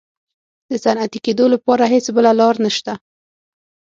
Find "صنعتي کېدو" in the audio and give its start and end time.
0.83-1.45